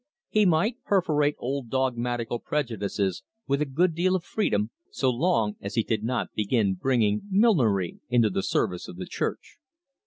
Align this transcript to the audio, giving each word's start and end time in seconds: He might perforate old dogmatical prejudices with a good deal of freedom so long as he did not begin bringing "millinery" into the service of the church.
He 0.29 0.47
might 0.47 0.83
perforate 0.83 1.35
old 1.37 1.69
dogmatical 1.69 2.39
prejudices 2.39 3.21
with 3.45 3.61
a 3.61 3.65
good 3.67 3.93
deal 3.93 4.15
of 4.15 4.23
freedom 4.23 4.71
so 4.89 5.11
long 5.11 5.57
as 5.61 5.75
he 5.75 5.83
did 5.83 6.03
not 6.03 6.33
begin 6.33 6.73
bringing 6.73 7.21
"millinery" 7.29 7.99
into 8.09 8.31
the 8.31 8.41
service 8.41 8.87
of 8.87 8.95
the 8.95 9.05
church. 9.05 9.59